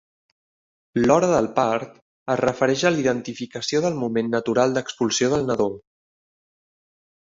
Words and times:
L"hora 1.01 1.27
del 1.33 1.49
part 1.59 1.99
es 2.35 2.41
refereix 2.41 2.85
a 2.85 2.91
l"identificació 2.93 3.83
del 3.85 3.99
moment 4.05 4.33
natural 4.37 4.75
d'expulsió 4.79 5.31
del 5.35 5.47
nadó. 5.51 5.69